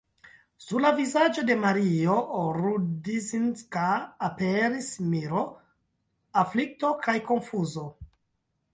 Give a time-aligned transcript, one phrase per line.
[0.67, 2.15] Sur la vizaĝo de Mario
[2.57, 3.85] Rudzinska
[4.31, 5.47] aperis miro,
[6.47, 7.91] aflikto kaj konfuzo.